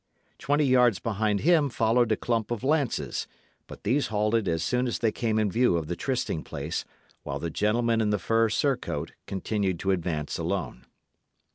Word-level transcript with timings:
Twenty 0.39 0.65
yards 0.65 0.97
behind 0.97 1.41
him 1.41 1.69
followed 1.69 2.11
a 2.11 2.17
clump 2.17 2.49
of 2.49 2.63
lances; 2.63 3.27
but 3.67 3.83
these 3.83 4.07
halted 4.07 4.47
as 4.47 4.63
soon 4.63 4.87
as 4.87 4.97
they 4.97 5.11
came 5.11 5.37
in 5.37 5.51
view 5.51 5.77
of 5.77 5.85
the 5.85 5.95
trysting 5.95 6.43
place, 6.43 6.85
while 7.21 7.37
the 7.37 7.51
gentleman 7.51 8.01
in 8.01 8.09
the 8.09 8.17
fur 8.17 8.49
surcoat 8.49 9.11
continued 9.27 9.77
to 9.81 9.91
advance 9.91 10.39
alone. 10.39 10.87